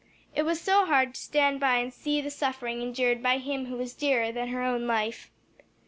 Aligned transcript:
It 0.35 0.45
was 0.45 0.59
so 0.59 0.87
hard 0.87 1.13
to 1.13 1.21
stand 1.21 1.59
by 1.59 1.75
and 1.75 1.93
see 1.93 2.21
the 2.21 2.31
suffering 2.31 2.81
endured 2.81 3.21
by 3.21 3.37
him 3.37 3.67
who 3.67 3.75
was 3.77 3.93
dearer 3.93 4.31
than 4.31 4.47
her 4.47 4.63
own 4.63 4.87
life. 4.87 5.29